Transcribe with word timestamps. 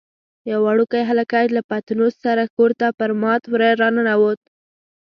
یو 0.49 0.59
وړوکی 0.65 1.01
هلکی 1.09 1.45
له 1.55 1.61
پتنوس 1.69 2.13
سره 2.25 2.43
کور 2.55 2.71
ته 2.79 2.87
پر 2.99 3.09
مات 3.21 3.43
وره 3.47 3.69
راننوت. 3.81 4.39